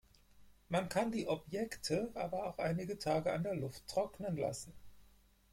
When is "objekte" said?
1.27-2.09